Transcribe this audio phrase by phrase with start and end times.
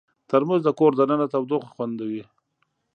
[0.29, 2.23] ترموز د کور دننه تودوخه خوندوي.